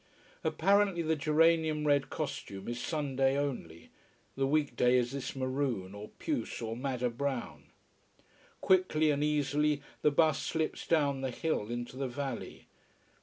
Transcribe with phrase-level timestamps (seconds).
[0.43, 3.91] Apparently the geranium red costume is Sunday only,
[4.35, 7.65] the week day is this maroon, or puce, or madder brown.
[8.61, 12.65] Quickly and easily the bus slips down the hill into the valley.